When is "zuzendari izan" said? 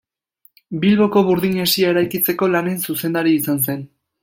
2.89-3.65